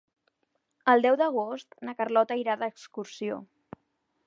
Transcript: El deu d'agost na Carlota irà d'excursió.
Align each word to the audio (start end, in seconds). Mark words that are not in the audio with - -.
El 0.93 1.05
deu 1.07 1.17
d'agost 1.19 1.77
na 1.89 1.95
Carlota 2.01 2.39
irà 2.45 2.57
d'excursió. 2.63 3.41